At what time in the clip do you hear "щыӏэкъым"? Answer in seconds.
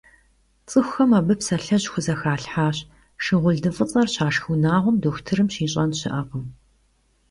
5.99-6.45